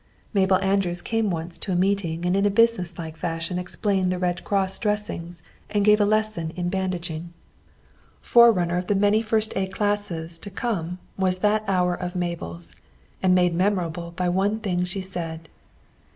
[0.33, 4.79] Mabel Andrews came once to a meeting and in businesslike fashion explained the Red Cross
[4.79, 7.31] dressings and gave a lesson in bandaging.
[8.23, 12.73] Forerunner of the many first aid classes to come was that hour of Mabel's,
[13.21, 15.47] and made memorable by one thing she said.